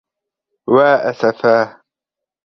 [0.69, 1.81] وَا أَسَفَاهْ.